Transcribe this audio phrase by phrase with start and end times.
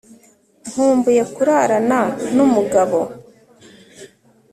[0.69, 1.99] nkumbuye kurarana
[2.35, 2.99] n'umugabo